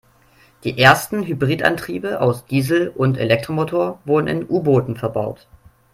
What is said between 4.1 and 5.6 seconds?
in U-Booten verbaut.